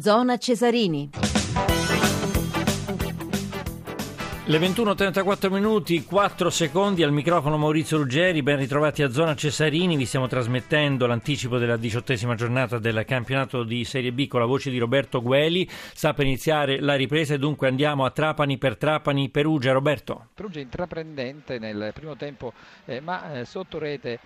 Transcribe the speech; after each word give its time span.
Zona 0.00 0.38
Cesarini. 0.38 1.10
Le 4.46 4.58
21.34 4.58 5.52
minuti, 5.52 6.04
4 6.04 6.48
secondi 6.48 7.02
al 7.02 7.12
microfono 7.12 7.58
Maurizio 7.58 7.98
Ruggeri, 7.98 8.42
ben 8.42 8.56
ritrovati 8.56 9.02
a 9.02 9.10
Zona 9.10 9.36
Cesarini, 9.36 9.96
vi 9.96 10.06
stiamo 10.06 10.26
trasmettendo 10.26 11.06
l'anticipo 11.06 11.58
della 11.58 11.76
diciottesima 11.76 12.34
giornata 12.34 12.78
del 12.78 13.04
campionato 13.06 13.62
di 13.62 13.84
Serie 13.84 14.12
B 14.12 14.26
con 14.26 14.40
la 14.40 14.46
voce 14.46 14.70
di 14.70 14.78
Roberto 14.78 15.20
Gueli, 15.20 15.68
sta 15.70 16.14
per 16.14 16.24
iniziare 16.24 16.80
la 16.80 16.94
ripresa 16.94 17.34
e 17.34 17.38
dunque 17.38 17.68
andiamo 17.68 18.06
a 18.06 18.10
Trapani 18.10 18.56
per 18.56 18.78
Trapani 18.78 19.28
Perugia. 19.28 19.72
Roberto. 19.72 20.28
Perugia 20.34 20.60
intraprendente 20.60 21.58
nel 21.58 21.90
primo 21.92 22.16
tempo 22.16 22.54
eh, 22.86 23.00
ma 23.00 23.40
eh, 23.40 23.44
sotto 23.44 23.78
rete 23.78 24.18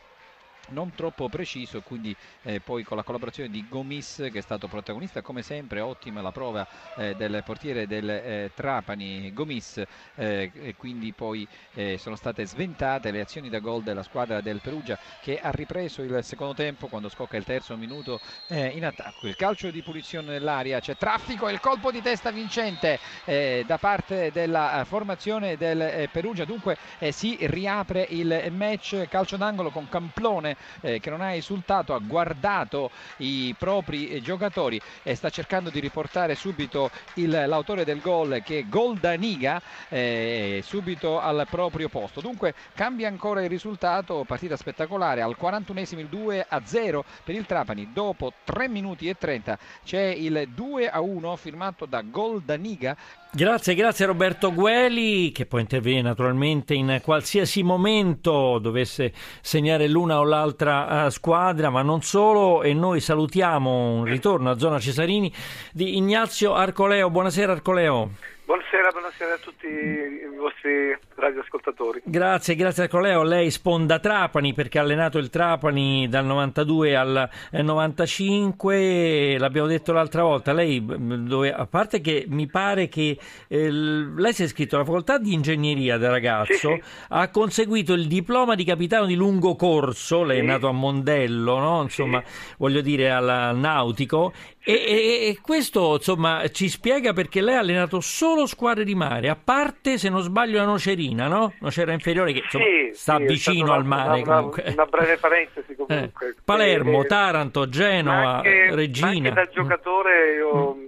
non 0.69 0.93
troppo 0.95 1.29
preciso 1.29 1.81
quindi 1.83 2.15
eh, 2.43 2.61
poi 2.61 2.83
con 2.85 2.97
la 2.97 3.03
collaborazione 3.03 3.51
di 3.51 3.67
Gomis 3.69 4.29
che 4.33 4.39
è 4.39 4.43
stato 4.43 4.69
protagonista 4.69 5.23
come 5.23 5.43
sempre 5.43 5.81
ottima 5.81 6.21
la 6.21 6.33
prova 6.33 6.67
eh, 6.97 7.15
del 7.15 7.43
portiere 7.45 7.87
del 7.87 8.09
eh, 8.09 8.51
Trapani 8.55 9.33
Gomis 9.33 9.83
eh, 10.15 10.75
quindi 10.77 11.13
poi 11.13 11.47
eh, 11.75 11.99
sono 11.99 12.17
state 12.17 12.47
sventate 12.47 13.11
le 13.11 13.21
azioni 13.21 13.49
da 13.49 13.59
gol 13.59 13.83
della 13.83 14.03
squadra 14.03 14.41
del 14.41 14.61
Perugia 14.61 14.99
che 15.21 15.39
ha 15.41 15.51
ripreso 15.51 16.03
il 16.03 16.23
secondo 16.23 16.55
tempo 16.55 16.87
quando 16.87 17.09
scocca 17.09 17.37
il 17.37 17.45
terzo 17.45 17.77
minuto 17.77 18.21
eh, 18.49 18.69
in 18.69 18.85
attacco. 18.85 19.27
Il 19.27 19.37
calcio 19.37 19.71
di 19.71 19.83
punizione 19.83 20.33
nell'aria 20.33 20.81
c'è 20.81 20.97
traffico 20.97 21.49
e 21.49 21.53
il 21.53 21.61
colpo 21.61 21.91
di 21.91 22.01
testa 22.01 22.31
vincente 22.31 22.99
da 23.25 23.79
parte 23.79 24.31
della 24.33 24.85
formazione 24.87 25.57
del 25.57 26.09
Perugia. 26.11 26.45
Dunque 26.45 26.77
si 27.11 27.37
riapre 27.41 28.07
il 28.11 28.49
match 28.53 29.07
calcio 29.09 29.37
d'angolo 29.37 29.71
con 29.71 29.89
Camplone 29.89 30.54
eh, 30.81 31.01
che 31.01 31.11
non 31.11 31.21
ha 31.21 31.35
esultato, 31.35 31.95
ha 31.95 31.99
guardato 31.99 32.91
i 33.19 33.55
propri 33.59 34.09
eh, 34.09 34.21
giocatori 34.21 34.81
e 35.03 35.15
sta 35.15 35.31
cercando 35.31 35.71
di 35.71 35.81
riportare 35.81 36.35
subito 36.35 36.91
il, 37.15 37.31
l'autore 37.31 37.85
del 37.85 38.01
gol 38.01 38.43
che 38.45 38.61
è 38.61 38.65
Goldaniga 38.69 39.61
eh, 39.89 40.63
subito 40.65 41.21
al 41.21 41.47
proprio 41.49 41.89
posto. 41.89 42.21
Dunque 42.21 42.55
cambia 42.75 43.09
ancora 43.09 43.43
il 43.43 43.49
risultato, 43.49 44.25
partita 44.27 44.57
spettacolare 44.57 45.23
al 45.23 45.37
41esimo 45.41 45.99
il 45.99 46.09
2 46.09 46.47
a 46.49 46.63
0 46.65 47.05
per 47.25 47.35
il 47.35 47.47
Trapani, 47.47 47.91
dopo 47.93 48.33
3 48.45 48.69
minuti 48.69 49.09
e 49.09 49.17
30 49.17 49.59
c'è 49.85 50.03
il 50.03 50.49
2 50.55 50.89
a 50.89 51.01
1 51.01 51.37
firmato 51.37 51.87
da 51.87 52.03
Goldaniga 52.03 52.97
Grazie, 53.37 53.75
grazie 53.75 54.07
Roberto 54.07 54.55
Gueli 54.55 55.33
che 55.33 55.45
può 55.45 55.59
intervenire 55.59 56.03
naturalmente 56.03 56.73
in 56.73 57.01
qualsiasi 57.03 57.65
momento 57.65 58.61
dovesse 58.61 59.13
segnare 59.41 59.89
l'una 59.89 60.21
o 60.21 60.23
l'altra 60.23 61.07
uh, 61.07 61.09
squadra, 61.09 61.69
ma 61.69 61.83
non 61.83 62.01
solo 62.03 62.63
e 62.63 62.73
noi 62.75 63.01
salutiamo 63.01 63.97
un 63.97 64.05
ritorno 64.05 64.51
a 64.51 64.57
zona 64.57 64.79
Cesarini 64.79 65.33
di 65.73 65.97
Ignazio 65.97 66.55
Arcoleo. 66.55 67.11
Buonasera 67.11 67.51
Arcoleo. 67.51 68.11
Buonasera, 68.45 68.64
buonasera 68.91 69.35
a 69.35 69.39
tutti 69.39 69.67
i 69.67 70.37
vostri 70.37 70.99
radioascoltatori. 71.15 72.03
Grazie, 72.05 72.57
grazie 72.57 72.85
a 72.85 72.89
Coleo. 72.89 73.23
Lei 73.23 73.51
sponda 73.53 74.01
Trapani 74.01 74.53
perché 74.53 74.81
ha 74.81 74.83
allenato 74.83 75.19
il 75.19 75.31
Trapani 75.31 76.09
dal 76.09 76.25
92 76.25 76.97
al 76.97 77.29
95. 77.53 79.39
L'abbiamo 79.39 79.69
detto 79.69 79.93
l'altra 79.93 80.25
volta. 80.25 80.53
Lei, 80.53 80.85
dove, 80.85 81.53
a 81.53 81.67
parte 81.67 82.01
che 82.01 82.25
mi 82.29 82.49
pare 82.49 82.89
che 82.89 83.17
eh, 83.47 83.71
lei 83.71 84.33
si 84.33 84.43
è 84.43 84.47
iscritto 84.47 84.75
alla 84.75 84.85
facoltà 84.85 85.19
di 85.19 85.33
ingegneria 85.33 85.97
da 85.97 86.11
ragazzo, 86.11 86.53
sì, 86.53 86.83
sì. 86.83 86.83
ha 87.11 87.29
conseguito 87.29 87.93
il 87.93 88.09
diploma 88.09 88.57
di 88.57 88.65
capitano 88.65 89.07
di 89.07 89.15
lungo 89.15 89.55
corso. 89.55 90.25
Lei 90.25 90.39
sì. 90.39 90.43
è 90.43 90.47
nato 90.47 90.67
a 90.67 90.73
Mondello, 90.73 91.59
no? 91.59 91.83
insomma, 91.83 92.21
voglio 92.59 92.81
dire 92.81 93.13
al 93.13 93.57
nautico. 93.57 94.33
E, 94.67 94.73
e, 94.73 95.29
e 95.29 95.39
questo 95.43 95.97
insomma 95.97 96.49
ci 96.51 96.71
spiega 96.71 97.13
perché 97.13 97.43
lei 97.43 97.55
ha 97.55 97.59
allenato 97.59 98.01
solo 98.01 98.47
squadre 98.65 98.85
di 98.85 98.95
mare, 98.95 99.29
a 99.29 99.37
parte 99.37 99.99
se 99.99 100.09
non 100.09 100.23
sbaglio 100.23 100.57
la 100.57 100.65
Nocerina, 100.65 101.29
no? 101.29 101.53
Nocera 101.61 101.93
inferiore 101.93 102.33
che 102.33 102.39
insomma, 102.39 102.65
sì, 102.65 102.91
sta 102.95 103.19
sì, 103.19 103.25
vicino 103.25 103.73
al 103.75 103.85
mare. 103.85 104.23
Una, 104.23 104.41
una, 104.41 104.63
una, 104.65 104.85
breve 104.87 105.19
parentesi 105.19 105.77
comunque. 105.77 106.29
Eh. 106.29 106.35
Palermo, 106.43 107.05
Taranto, 107.05 107.69
Genova, 107.69 108.37
anche, 108.37 108.75
Regina. 108.75 109.09
Anche 109.09 109.31
da 109.33 109.49
giocatore 109.51 110.35
io 110.37 110.75
mm 110.75 110.84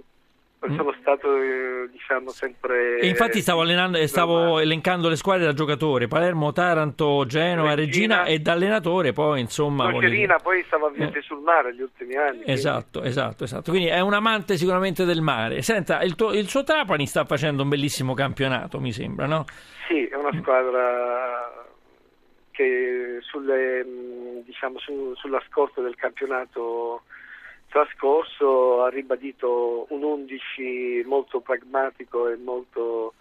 sono 0.59 0.93
stato 0.99 1.41
eh, 1.41 1.87
diciamo 1.91 2.29
sempre 2.31 2.99
e 2.99 3.07
infatti 3.07 3.41
stavo, 3.41 3.61
allenando, 3.61 4.05
stavo 4.07 4.59
elencando 4.59 5.07
le 5.07 5.15
squadre 5.15 5.45
da 5.45 5.53
giocatore 5.53 6.07
Palermo, 6.07 6.51
Taranto, 6.51 7.25
Genova, 7.25 7.75
Regina, 7.75 8.23
Regina 8.23 8.25
e 8.25 8.39
da 8.39 8.53
allenatore 8.53 9.13
poi 9.13 9.39
insomma 9.39 9.89
Nocerina 9.89 10.37
poi 10.37 10.63
stava 10.65 10.87
a 10.87 10.91
eh. 10.95 11.21
sul 11.21 11.41
mare 11.41 11.71
negli 11.71 11.81
ultimi 11.81 12.15
anni 12.15 12.41
esatto, 12.45 12.99
quindi. 12.99 13.09
esatto, 13.09 13.43
esatto 13.43 13.71
quindi 13.71 13.89
è 13.89 13.99
un 13.99 14.13
amante 14.13 14.57
sicuramente 14.57 15.05
del 15.05 15.21
mare 15.21 15.61
senta, 15.61 16.01
il, 16.01 16.15
tuo, 16.15 16.33
il 16.33 16.47
suo 16.47 16.63
Trapani 16.63 17.05
sta 17.05 17.25
facendo 17.25 17.61
un 17.61 17.69
bellissimo 17.69 18.13
campionato 18.15 18.79
mi 18.79 18.91
sembra, 18.91 19.27
no? 19.27 19.45
Sì, 19.87 20.05
è 20.05 20.15
una 20.15 20.31
squadra 20.41 21.65
che 22.57 23.19
sulle, 23.21 23.85
diciamo, 24.43 24.79
su, 24.79 25.13
sulla 25.15 25.41
scorta 25.47 25.81
del 25.81 25.95
campionato 25.95 27.03
trascorso 27.69 28.83
ha 28.83 28.89
ribadito 28.89 29.85
un 29.89 30.03
11 30.03 31.03
molto 31.05 31.39
pragmatico 31.41 32.27
e 32.27 32.35
molto 32.35 33.13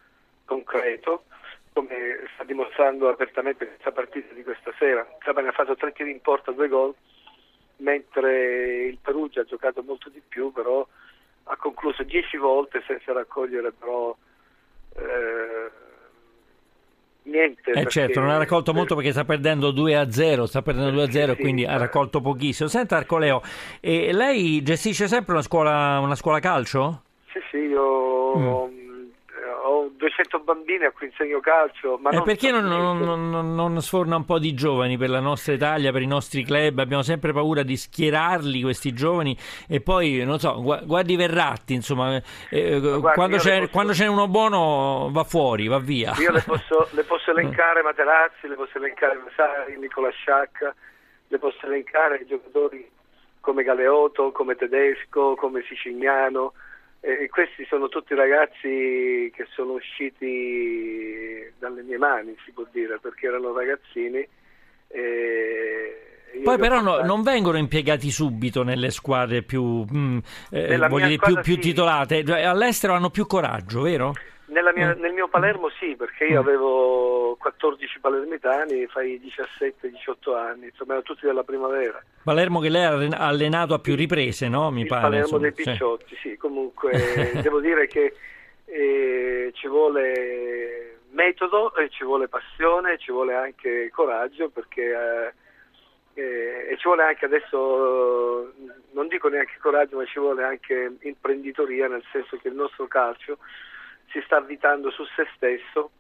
concreto, 0.45 1.25
come 1.73 2.27
sta 2.35 2.45
dimostrando 2.45 3.09
apertamente 3.09 3.67
questa 3.67 3.93
partita 3.93 4.33
di 4.35 4.43
questa 4.43 4.73
sera. 4.79 5.07
Trapani 5.19 5.49
ha 5.49 5.53
fatto 5.53 5.77
tre 5.77 5.93
tiri 5.93 6.11
in 6.11 6.21
porta, 6.21 6.53
due 6.53 6.69
gol, 6.69 6.95
mentre 7.79 8.85
il 8.85 8.99
Perugia 9.03 9.43
ha 9.43 9.45
giocato 9.45 9.83
molto 9.83 10.09
di 10.09 10.23
più, 10.27 10.53
però 10.53 10.87
ha 11.49 11.57
concluso 11.57 12.03
dieci 12.03 12.37
volte 12.37 12.83
senza 12.87 13.13
raccogliere 13.13 13.73
però 13.73 14.17
eh, 14.97 15.71
niente. 17.27 17.71
Eh 17.71 17.87
certo, 17.87 18.21
non 18.21 18.31
ha 18.31 18.39
raccolto 18.39 18.73
molto 18.73 18.95
perché 18.95 19.13
sta 19.13 19.25
perdendo 19.25 19.71
2 19.71 19.97
a 19.97 20.11
0, 20.11 20.47
sta 20.47 20.63
perdendo 20.63 20.91
2 20.91 21.03
a 21.03 21.11
0 21.11 21.35
sì, 21.35 21.41
quindi 21.41 21.63
sì, 21.63 21.69
ha 21.69 21.77
raccolto 21.77 22.21
pochissimo. 22.21 22.69
Senta 22.69 22.97
Arcoleo, 22.97 23.43
e 23.81 24.13
lei 24.13 24.63
gestisce 24.63 25.09
sempre 25.09 25.33
una 25.33 25.43
scuola, 25.43 26.01
una 26.01 26.15
scuola 26.15 26.41
calcio? 26.41 27.03
Sì, 27.33 27.39
sì, 27.51 27.57
io 27.59 28.37
mm. 28.37 28.76
200 29.97 30.41
bambini 30.41 30.85
a 30.85 30.93
cui 30.93 31.07
insegno 31.07 31.41
calcio. 31.41 31.99
Ma 32.01 32.11
eh, 32.11 32.23
perché 32.23 32.51
non, 32.51 32.65
non, 32.65 33.31
non, 33.31 33.55
non, 33.55 33.83
sforna 33.83 34.17
un 34.17 34.25
po' 34.25 34.39
di 34.39 34.55
giovani 34.55 34.97
per 34.97 35.11
la 35.11 35.21
nostra 35.21 35.53
Italia, 35.55 35.93
per 35.93 36.03
i 36.03 36.07
nostri 36.07 36.45
club? 36.45 36.79
Abbiamo 36.79 37.03
sempre 37.03 37.33
paura 37.33 37.63
di 37.63 37.77
schierarli 37.77 38.63
questi 38.63 38.93
giovani 38.93 39.37
e 39.69 39.81
poi, 39.81 40.25
non 40.25 40.39
so, 40.39 40.61
guardi 40.63 41.17
Verratti, 41.17 41.75
insomma, 41.75 42.21
eh, 42.51 42.79
guardi, 42.79 43.01
quando, 43.15 43.37
c'è, 43.39 43.59
posso... 43.61 43.71
quando, 43.73 43.93
c'è, 43.93 44.07
uno 44.07 44.29
buono 44.29 45.09
va 45.11 45.25
fuori, 45.25 45.67
va 45.69 45.79
via. 45.79 46.15
Io 46.19 46.31
le 46.31 46.43
posso, 46.43 46.89
le 46.93 47.03
posso 47.03 47.31
elencare 47.37 47.83
Materazzi, 47.83 48.47
le 48.47 48.55
posso 48.55 48.79
elencare 48.79 49.19
Masari, 49.23 49.79
Nicola 49.79 50.11
Sciacca, 50.11 50.75
le 51.29 51.39
posso 51.39 51.67
elencare 51.67 52.25
giocatori 52.27 52.89
come 53.41 53.63
Galeoto, 53.63 54.33
come 54.33 54.57
Tedesco, 54.57 55.35
come 55.35 55.63
Siciliano 55.63 56.53
e 57.01 57.29
questi 57.29 57.65
sono 57.67 57.89
tutti 57.89 58.15
ragazzi 58.15 59.31
che 59.35 59.47
sono 59.51 59.73
usciti 59.73 61.53
dalle 61.59 61.83
mie 61.83 61.99
mani, 61.99 62.37
si 62.45 62.53
può 62.53 62.67
dire, 62.73 62.99
perché 63.01 63.27
erano 63.27 63.53
ragazzini. 63.53 64.27
Poi 66.43 66.59
però 66.59 66.81
no, 66.81 67.01
non 67.03 67.23
vengono 67.23 67.59
impiegati 67.59 68.11
subito 68.11 68.63
nelle 68.63 68.91
squadre 68.91 69.43
più, 69.43 69.85
mm, 69.91 70.19
eh, 70.51 70.79
dire, 70.89 71.17
più, 71.17 71.41
più 71.41 71.59
titolate, 71.59 72.25
cioè, 72.25 72.43
all'estero 72.43 72.95
hanno 72.95 73.11
più 73.11 73.27
coraggio, 73.27 73.83
vero? 73.83 74.13
Mia, 74.75 74.95
mm. 74.95 75.01
Nel 75.01 75.13
mio 75.13 75.29
Palermo 75.29 75.69
sì, 75.71 75.95
perché 75.97 76.25
io 76.25 76.43
mm. 76.43 76.47
avevo 76.47 77.37
14 77.39 78.01
palermitani, 78.01 78.87
fai 78.87 79.21
17-18 79.21 80.37
anni, 80.37 80.67
insomma 80.67 80.93
erano 80.93 81.03
tutti 81.03 81.27
della 81.27 81.43
primavera. 81.43 82.03
Palermo 82.23 82.61
che 82.61 82.69
lei 82.69 82.85
ha 82.85 83.27
allenato 83.27 83.75
a 83.75 83.79
più 83.79 83.95
riprese, 83.95 84.49
no? 84.49 84.71
Mi 84.71 84.83
Il 84.83 84.87
pare. 84.87 85.03
Palermo 85.03 85.25
insomma, 85.25 85.43
dei 85.43 85.53
Picciotti, 85.53 86.17
sì, 86.17 86.29
sì 86.31 86.37
comunque 86.37 86.91
devo 87.43 87.61
dire 87.61 87.87
che 87.87 88.15
eh, 88.65 89.51
ci 89.55 89.69
vuole 89.69 90.99
metodo, 91.11 91.75
e 91.77 91.89
ci 91.89 92.05
vuole 92.05 92.29
passione, 92.29 92.99
ci 92.99 93.13
vuole 93.13 93.35
anche 93.35 93.91
coraggio 93.93 94.49
perché... 94.49 94.83
Eh, 94.83 95.33
eh, 96.19 96.69
e 96.71 96.77
ci 96.79 96.85
vuole 96.85 97.03
anche 97.03 97.27
adesso, 97.27 98.55
non 98.93 99.07
dico 99.07 99.29
neanche 99.29 99.59
coraggio, 99.61 99.99
ma 99.99 100.07
ci 100.07 100.19
vuole 100.19 100.45
anche 100.45 100.97
imprenditoria, 101.03 101.89
nel 101.89 102.03
senso 102.11 102.39
che 102.39 102.49
il 102.49 102.55
nostro 102.55 102.87
calcio 102.87 103.37
si 104.11 104.21
sta 104.25 104.37
avvitando 104.37 104.91
su 104.91 105.05
se 105.17 105.27
stesso 105.35 105.91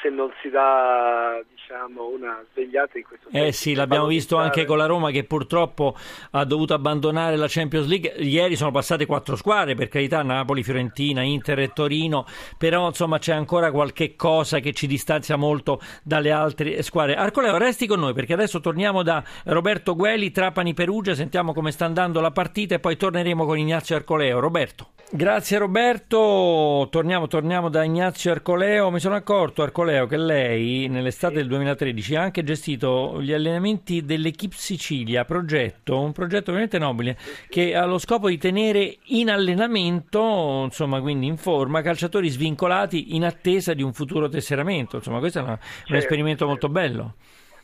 se 0.00 0.08
non 0.08 0.32
si 0.40 0.48
dà 0.48 1.42
diciamo, 1.50 2.08
una 2.08 2.42
svegliata 2.52 2.98
in 2.98 3.04
questo 3.04 3.28
senso. 3.30 3.46
Eh 3.46 3.52
sì, 3.52 3.74
l'abbiamo 3.74 4.06
visto 4.06 4.36
anche 4.36 4.64
con 4.64 4.78
la 4.78 4.86
Roma 4.86 5.10
che 5.10 5.24
purtroppo 5.24 5.96
ha 6.30 6.44
dovuto 6.44 6.74
abbandonare 6.74 7.36
la 7.36 7.46
Champions 7.48 7.86
League. 7.86 8.14
Ieri 8.18 8.56
sono 8.56 8.70
passate 8.70 9.06
quattro 9.06 9.36
squadre, 9.36 9.74
per 9.74 9.88
carità, 9.88 10.22
Napoli, 10.22 10.62
Fiorentina, 10.62 11.22
Inter 11.22 11.58
e 11.60 11.72
Torino, 11.72 12.24
però 12.56 12.86
insomma 12.86 13.18
c'è 13.18 13.32
ancora 13.32 13.70
qualche 13.70 14.14
cosa 14.16 14.60
che 14.60 14.72
ci 14.72 14.86
distanzia 14.86 15.36
molto 15.36 15.80
dalle 16.02 16.30
altre 16.30 16.82
squadre. 16.82 17.16
Arcoleo, 17.16 17.58
resti 17.58 17.86
con 17.86 18.00
noi 18.00 18.14
perché 18.14 18.32
adesso 18.32 18.60
torniamo 18.60 19.02
da 19.02 19.22
Roberto 19.44 19.96
Gueli, 19.96 20.30
Trapani 20.30 20.72
Perugia, 20.74 21.14
sentiamo 21.14 21.52
come 21.52 21.72
sta 21.72 21.84
andando 21.84 22.20
la 22.20 22.30
partita 22.30 22.76
e 22.76 22.80
poi 22.80 22.96
torneremo 22.96 23.44
con 23.44 23.58
Ignazio 23.58 23.96
Arcoleo. 23.96 24.38
Roberto. 24.38 24.90
Grazie 25.12 25.58
Roberto, 25.58 26.86
torniamo, 26.88 27.26
torniamo, 27.26 27.68
da 27.68 27.82
Ignazio 27.82 28.30
Arcoleo. 28.30 28.92
Mi 28.92 29.00
sono 29.00 29.16
accorto, 29.16 29.64
Arcoleo, 29.64 30.06
che 30.06 30.16
lei 30.16 30.86
nell'estate 30.86 31.34
del 31.34 31.48
2013 31.48 32.14
ha 32.14 32.22
anche 32.22 32.44
gestito 32.44 33.20
gli 33.20 33.32
allenamenti 33.32 34.04
dell'Equipe 34.04 34.54
Sicilia, 34.56 35.24
progetto, 35.24 36.00
un 36.00 36.12
progetto 36.12 36.52
veramente 36.52 36.78
nobile 36.78 37.18
che 37.48 37.74
ha 37.74 37.86
lo 37.86 37.98
scopo 37.98 38.28
di 38.28 38.38
tenere 38.38 38.98
in 39.06 39.30
allenamento, 39.30 40.62
insomma, 40.66 41.00
quindi 41.00 41.26
in 41.26 41.38
forma, 41.38 41.82
calciatori 41.82 42.28
svincolati 42.28 43.16
in 43.16 43.24
attesa 43.24 43.74
di 43.74 43.82
un 43.82 43.92
futuro 43.92 44.28
tesseramento. 44.28 44.98
Insomma, 44.98 45.18
questo 45.18 45.40
è 45.40 45.42
una, 45.42 45.58
un 45.88 45.96
esperimento 45.96 46.46
molto 46.46 46.68
bello. 46.68 47.14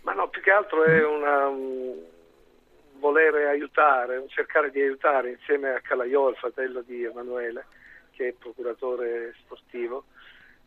Ma 0.02 0.14
no, 0.14 0.28
più 0.28 0.42
che 0.42 0.50
altro 0.50 0.82
è 0.82 1.04
una 1.04 1.48
volere 3.06 3.46
aiutare, 3.46 4.24
cercare 4.28 4.70
di 4.72 4.80
aiutare 4.80 5.30
insieme 5.30 5.70
a 5.70 5.80
Calaiò, 5.80 6.28
il 6.28 6.36
fratello 6.36 6.82
di 6.82 7.04
Emanuele, 7.04 7.66
che 8.10 8.28
è 8.28 8.32
procuratore 8.32 9.32
sportivo. 9.38 10.06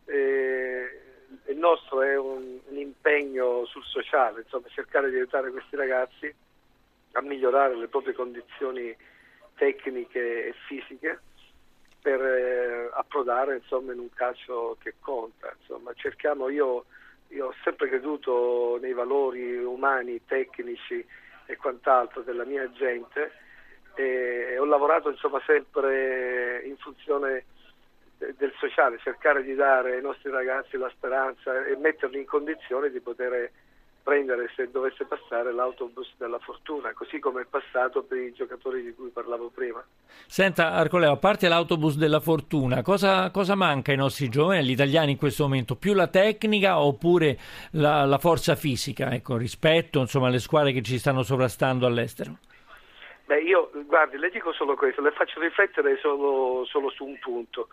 E 0.06 1.00
il 1.46 1.56
nostro 1.58 2.00
è 2.00 2.16
un, 2.16 2.58
un, 2.66 2.76
impegno 2.78 3.66
sul 3.66 3.84
sociale, 3.84 4.40
insomma, 4.40 4.68
cercare 4.68 5.10
di 5.10 5.16
aiutare 5.16 5.50
questi 5.50 5.76
ragazzi 5.76 6.34
a 7.12 7.20
migliorare 7.20 7.76
le 7.76 7.88
proprie 7.88 8.14
condizioni 8.14 8.96
tecniche 9.56 10.46
e 10.46 10.54
fisiche 10.66 11.20
per 12.00 12.22
eh, 12.22 12.90
approdare 12.94 13.56
insomma, 13.56 13.92
in 13.92 13.98
un 13.98 14.10
calcio 14.14 14.78
che 14.82 14.94
conta. 14.98 15.54
Insomma, 15.60 15.92
cerchiamo, 15.92 16.48
io, 16.48 16.86
io 17.28 17.48
ho 17.48 17.54
sempre 17.62 17.88
creduto 17.88 18.78
nei 18.80 18.94
valori 18.94 19.62
umani, 19.62 20.24
tecnici, 20.24 21.06
e 21.50 21.56
quant'altro 21.56 22.22
della 22.22 22.44
mia 22.44 22.70
gente 22.72 23.32
e 23.94 24.56
ho 24.58 24.64
lavorato 24.64 25.10
insomma 25.10 25.42
sempre 25.44 26.62
in 26.64 26.76
funzione 26.76 27.44
del 28.16 28.52
sociale, 28.58 28.98
cercare 28.98 29.42
di 29.42 29.54
dare 29.54 29.94
ai 29.94 30.02
nostri 30.02 30.30
ragazzi 30.30 30.76
la 30.76 30.90
speranza 30.90 31.64
e 31.64 31.76
metterli 31.76 32.18
in 32.18 32.26
condizione 32.26 32.90
di 32.90 33.00
poter 33.00 33.50
prendere 34.02 34.50
se 34.56 34.70
dovesse 34.70 35.04
passare 35.04 35.52
l'autobus 35.52 36.12
della 36.16 36.38
fortuna, 36.38 36.92
così 36.92 37.18
come 37.18 37.42
è 37.42 37.46
passato 37.48 38.02
per 38.02 38.18
i 38.18 38.32
giocatori 38.32 38.82
di 38.82 38.94
cui 38.94 39.10
parlavo 39.10 39.50
prima. 39.50 39.84
Senta 40.26 40.72
Arcoleo, 40.72 41.12
a 41.12 41.16
parte 41.16 41.48
l'autobus 41.48 41.96
della 41.96 42.20
fortuna, 42.20 42.82
cosa, 42.82 43.30
cosa 43.30 43.54
manca 43.54 43.90
ai 43.90 43.96
nostri 43.96 44.28
giovani, 44.28 44.58
agli 44.58 44.70
italiani 44.70 45.12
in 45.12 45.18
questo 45.18 45.44
momento? 45.44 45.76
Più 45.76 45.94
la 45.94 46.08
tecnica 46.08 46.80
oppure 46.80 47.38
la, 47.72 48.04
la 48.04 48.18
forza 48.18 48.56
fisica, 48.56 49.12
ecco, 49.12 49.36
rispetto 49.36 50.00
insomma, 50.00 50.28
alle 50.28 50.38
squadre 50.38 50.72
che 50.72 50.82
ci 50.82 50.98
stanno 50.98 51.22
sovrastando 51.22 51.86
all'estero? 51.86 52.38
Beh, 53.26 53.42
io, 53.42 53.70
guardi, 53.86 54.18
le 54.18 54.30
dico 54.30 54.52
solo 54.52 54.74
questo, 54.74 55.02
le 55.02 55.12
faccio 55.12 55.40
riflettere 55.40 55.98
solo, 56.00 56.64
solo 56.64 56.90
su 56.90 57.04
un 57.04 57.18
punto 57.18 57.68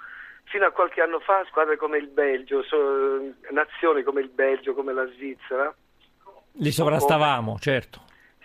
fino 0.49 0.65
a 0.65 0.71
qualche 0.71 1.01
anno 1.01 1.19
fa 1.19 1.43
squadre 1.49 1.77
come 1.77 1.97
il 1.97 2.07
Belgio, 2.07 2.63
nazioni 3.51 4.03
come 4.03 4.21
il 4.21 4.29
Belgio, 4.29 4.73
come 4.73 4.93
la 4.93 5.05
Svizzera, 5.07 5.73
li 6.59 6.71
sovrastavamo, 6.71 7.47
come... 7.47 7.59
certo. 7.59 8.01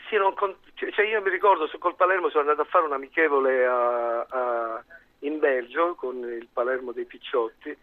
Sì, 0.08 0.16
con... 0.34 0.56
cioè 0.74 1.06
io 1.06 1.22
mi 1.22 1.30
ricordo, 1.30 1.70
col 1.78 1.96
Palermo 1.96 2.28
sono 2.28 2.42
andato 2.42 2.62
a 2.62 2.70
fare 2.70 2.84
un 2.84 2.92
amichevole 2.92 3.66
a, 3.66 4.20
a... 4.20 4.84
in 5.20 5.38
Belgio 5.38 5.94
con 5.94 6.16
il 6.18 6.48
Palermo 6.52 6.92
dei 6.92 7.04
Picciotti. 7.04 7.76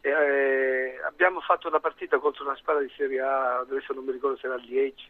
E, 0.00 0.08
eh, 0.08 1.00
abbiamo 1.06 1.40
fatto 1.40 1.68
una 1.68 1.80
partita 1.80 2.18
contro 2.18 2.44
una 2.44 2.56
squadra 2.56 2.82
di 2.82 2.92
Serie 2.96 3.20
A, 3.20 3.58
adesso 3.58 3.92
non 3.92 4.04
mi 4.04 4.12
ricordo 4.12 4.36
se 4.36 4.46
era 4.46 4.56
Liegi, 4.56 5.08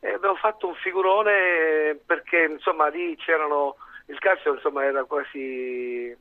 e 0.00 0.12
abbiamo 0.12 0.36
fatto 0.36 0.66
un 0.66 0.74
figurone 0.74 1.98
perché 2.04 2.48
insomma 2.50 2.88
lì 2.88 3.16
c'erano, 3.16 3.76
il 4.06 4.18
calcio 4.18 4.54
insomma 4.54 4.84
era 4.84 5.04
quasi 5.04 6.16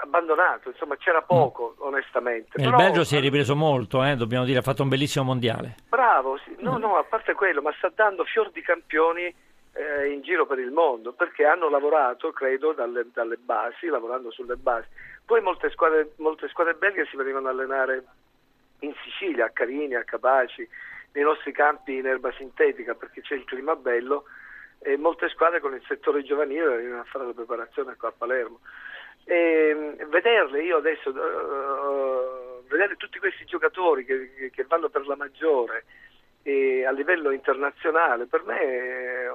abbandonato, 0.00 0.70
insomma 0.70 0.96
c'era 0.96 1.22
poco 1.22 1.74
onestamente. 1.78 2.60
il 2.60 2.74
Belgio 2.74 3.04
si 3.04 3.16
è 3.16 3.20
ripreso 3.20 3.56
molto, 3.56 4.04
eh, 4.04 4.16
dobbiamo 4.16 4.44
dire, 4.44 4.58
ha 4.58 4.62
fatto 4.62 4.82
un 4.82 4.88
bellissimo 4.88 5.24
mondiale. 5.24 5.76
Bravo, 5.88 6.38
sì. 6.38 6.56
no, 6.60 6.76
mm. 6.76 6.80
no, 6.80 6.96
a 6.96 7.04
parte 7.04 7.34
quello, 7.34 7.62
ma 7.62 7.72
sta 7.76 7.90
dando 7.94 8.24
fior 8.24 8.50
di 8.50 8.62
campioni 8.62 9.34
eh, 9.72 10.08
in 10.12 10.22
giro 10.22 10.46
per 10.46 10.58
il 10.58 10.70
mondo, 10.70 11.12
perché 11.12 11.44
hanno 11.44 11.68
lavorato, 11.68 12.32
credo, 12.32 12.72
dalle, 12.72 13.06
dalle, 13.12 13.36
basi, 13.36 13.86
lavorando 13.86 14.30
sulle 14.30 14.56
basi. 14.56 14.88
Poi 15.24 15.40
molte 15.40 15.70
squadre, 15.70 16.12
molte 16.16 16.48
squadre 16.48 16.74
belghe 16.74 17.06
si 17.06 17.16
venivano 17.16 17.48
a 17.48 17.50
allenare 17.50 18.04
in 18.80 18.94
Sicilia, 19.04 19.46
a 19.46 19.50
Carini, 19.50 19.94
a 19.94 20.04
Capaci, 20.04 20.68
nei 21.12 21.24
nostri 21.24 21.52
campi 21.52 21.96
in 21.96 22.06
erba 22.06 22.32
sintetica, 22.32 22.94
perché 22.94 23.20
c'è 23.20 23.34
il 23.34 23.44
clima 23.44 23.76
bello, 23.76 24.24
e 24.80 24.96
molte 24.96 25.28
squadre 25.28 25.60
con 25.60 25.74
il 25.74 25.82
settore 25.86 26.22
giovanile 26.22 26.76
venivano 26.76 27.00
a 27.02 27.04
fare 27.04 27.26
la 27.26 27.32
preparazione 27.32 27.96
qua 27.96 28.08
a 28.08 28.14
Palermo. 28.16 28.60
E 29.28 29.94
ehm, 29.98 30.08
vederle 30.08 30.62
io 30.62 30.78
adesso, 30.78 31.10
uh, 31.10 32.66
vedere 32.66 32.96
tutti 32.96 33.18
questi 33.18 33.44
giocatori 33.44 34.06
che, 34.06 34.50
che 34.50 34.64
vanno 34.66 34.88
per 34.88 35.06
la 35.06 35.16
maggiore 35.16 35.84
e 36.42 36.86
a 36.86 36.90
livello 36.92 37.30
internazionale, 37.30 38.24
per 38.24 38.42
me 38.44 38.58
è, 38.58 39.28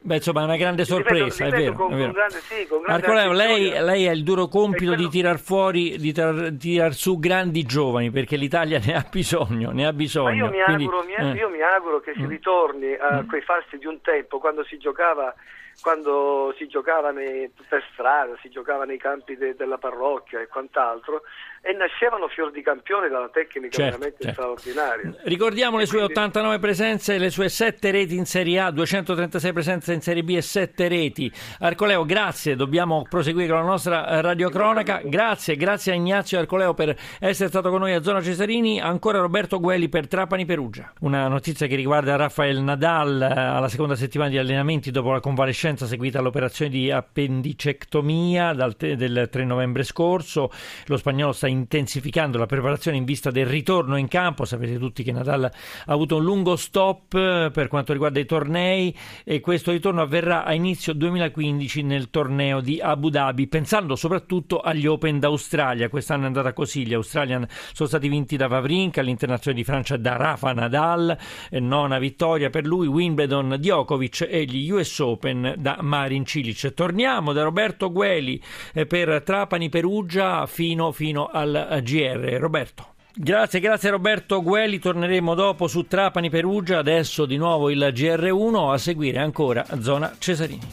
Beh, 0.00 0.16
insomma, 0.16 0.42
è 0.42 0.44
una 0.44 0.56
grande 0.56 0.84
sorpresa, 0.84 1.44
ripeto, 1.44 1.56
ripeto, 1.56 1.56
è 1.56 1.60
vero. 1.60 1.74
Con, 1.74 1.92
è 1.92 1.96
vero. 1.96 2.04
Con 2.04 2.14
grande, 2.14 2.38
sì, 2.38 2.66
con 2.66 2.82
Marcoleo, 2.84 3.32
lei, 3.32 3.70
lei, 3.70 4.08
ha 4.08 4.12
il 4.12 4.22
duro 4.22 4.46
compito 4.46 4.92
quello... 4.92 5.02
di 5.02 5.08
tirar 5.08 5.38
fuori, 5.38 5.96
di 5.98 6.12
tirar, 6.12 6.52
tirar, 6.58 6.94
su 6.94 7.18
grandi 7.18 7.62
giovani, 7.64 8.10
perché 8.10 8.36
l'Italia 8.36 8.78
ne 8.84 8.94
ha 8.94 9.06
bisogno, 9.08 9.70
ne 9.70 9.86
ha 9.86 9.92
bisogno. 9.92 10.28
Ma 10.28 10.34
io 10.34 10.50
mi, 10.50 10.62
Quindi, 10.62 10.84
auguro, 10.84 11.06
eh. 11.06 11.32
io 11.32 11.48
mi 11.48 11.60
auguro 11.60 12.00
che 12.00 12.12
si 12.14 12.22
mm. 12.22 12.28
ritorni 12.28 12.94
a 12.94 13.22
mm. 13.22 13.28
quei 13.28 13.42
fasti 13.42 13.78
di 13.78 13.86
un 13.86 14.00
tempo, 14.00 14.38
quando 14.38 14.64
si 14.64 14.78
giocava 14.78 15.34
quando 15.80 16.54
si 16.56 16.66
giocava 16.66 17.10
nei, 17.10 17.50
per 17.68 17.84
strada, 17.92 18.36
si 18.40 18.48
giocava 18.48 18.84
nei 18.84 18.98
campi 18.98 19.36
de, 19.36 19.54
della 19.54 19.78
parrocchia 19.78 20.40
e 20.40 20.46
quant'altro, 20.46 21.22
e 21.66 21.72
nascevano 21.72 22.28
fior 22.28 22.52
di 22.52 22.62
campione 22.62 23.08
dalla 23.08 23.28
tecnica 23.28 23.76
certo, 23.76 23.98
veramente 23.98 24.22
certo. 24.22 24.40
straordinaria. 24.40 25.14
Ricordiamo 25.24 25.78
e 25.78 25.80
le 25.80 25.86
sue 25.86 25.98
quindi... 25.98 26.12
89 26.12 26.58
presenze, 26.60 27.18
le 27.18 27.30
sue 27.30 27.48
7 27.48 27.90
reti 27.90 28.14
in 28.14 28.24
Serie 28.24 28.60
A, 28.60 28.70
236 28.70 29.52
presenze 29.52 29.92
in 29.92 30.00
Serie 30.00 30.22
B 30.22 30.30
e 30.36 30.42
7 30.42 30.86
reti. 30.86 31.32
Arcoleo, 31.58 32.04
grazie, 32.04 32.54
dobbiamo 32.54 33.04
proseguire 33.08 33.48
con 33.48 33.58
la 33.58 33.64
nostra 33.64 34.20
radiocronaca. 34.20 35.00
Grazie, 35.04 35.56
grazie 35.56 35.90
a 35.90 35.96
Ignazio 35.96 36.38
Arcoleo 36.38 36.72
per 36.72 36.96
essere 37.18 37.48
stato 37.48 37.68
con 37.70 37.80
noi 37.80 37.94
a 37.94 38.02
Zona 38.02 38.22
Cesarini, 38.22 38.80
ancora 38.80 39.18
Roberto 39.18 39.58
Gueli 39.58 39.88
per 39.88 40.06
Trapani 40.06 40.44
Perugia. 40.44 40.92
Una 41.00 41.26
notizia 41.26 41.66
che 41.66 41.74
riguarda 41.74 42.14
Rafael 42.14 42.60
Nadal 42.60 43.22
eh, 43.22 43.40
alla 43.40 43.68
seconda 43.68 43.96
settimana 43.96 44.30
di 44.30 44.38
allenamenti 44.38 44.92
dopo 44.92 45.10
la 45.10 45.20
convalescenza 45.20 45.86
seguita 45.86 46.20
all'operazione 46.20 46.70
di 46.70 46.92
appendicectomia 46.92 48.52
dal 48.52 48.74
del 48.76 49.28
3 49.28 49.44
novembre 49.44 49.82
scorso. 49.82 50.52
Lo 50.86 50.96
spagnolo 50.96 51.32
sta 51.32 51.54
intensificando 51.56 52.38
la 52.38 52.46
preparazione 52.46 52.96
in 52.96 53.04
vista 53.04 53.30
del 53.30 53.46
ritorno 53.46 53.96
in 53.96 54.08
campo. 54.08 54.44
Sapete 54.44 54.78
tutti 54.78 55.02
che 55.02 55.12
Nadal 55.12 55.44
ha 55.44 55.52
avuto 55.86 56.16
un 56.16 56.24
lungo 56.24 56.56
stop 56.56 57.14
eh, 57.14 57.50
per 57.52 57.68
quanto 57.68 57.92
riguarda 57.92 58.20
i 58.20 58.26
tornei 58.26 58.96
e 59.24 59.40
questo 59.40 59.72
ritorno 59.72 60.02
avverrà 60.02 60.44
a 60.44 60.54
inizio 60.54 60.92
2015 60.92 61.82
nel 61.82 62.10
torneo 62.10 62.60
di 62.60 62.80
Abu 62.80 63.08
Dhabi, 63.08 63.46
pensando 63.48 63.96
soprattutto 63.96 64.60
agli 64.60 64.86
Open 64.86 65.18
d'Australia. 65.18 65.88
Quest'anno 65.88 66.24
è 66.24 66.26
andata 66.26 66.52
così, 66.52 66.86
gli 66.86 66.94
Australian 66.94 67.46
sono 67.72 67.88
stati 67.88 68.08
vinti 68.08 68.36
da 68.36 68.46
Vavrinka, 68.46 69.00
l'internazionale 69.02 69.62
di 69.62 69.66
Francia 69.66 69.96
da 69.96 70.16
Rafa 70.16 70.52
Nadal, 70.52 71.16
nona 71.50 71.98
vittoria 71.98 72.50
per 72.50 72.66
lui, 72.66 72.86
Wimbledon, 72.86 73.56
Djokovic 73.58 74.26
e 74.28 74.44
gli 74.44 74.70
US 74.70 74.98
Open 74.98 75.54
da 75.58 75.78
Marin 75.80 76.24
Cilic. 76.24 76.74
Torniamo 76.74 77.32
da 77.32 77.42
Roberto 77.42 77.90
Gueli 77.90 78.42
eh, 78.72 78.86
per 78.86 79.22
Trapani 79.22 79.68
Perugia 79.68 80.46
fino, 80.46 80.92
fino 80.92 81.26
al 81.54 81.82
GR. 81.82 82.38
Roberto. 82.38 82.94
Grazie, 83.18 83.60
grazie 83.60 83.88
Roberto 83.88 84.42
Gueli, 84.42 84.78
torneremo 84.78 85.34
dopo 85.34 85.68
su 85.68 85.86
Trapani 85.86 86.28
Perugia, 86.28 86.76
adesso 86.78 87.24
di 87.24 87.38
nuovo 87.38 87.70
il 87.70 87.90
GR1 87.94 88.72
a 88.72 88.76
seguire 88.76 89.20
ancora 89.20 89.64
Zona 89.80 90.14
Cesarini. 90.18 90.68